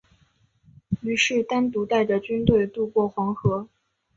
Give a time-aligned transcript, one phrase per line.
[1.01, 3.67] 于是单独带着军队渡过黄河。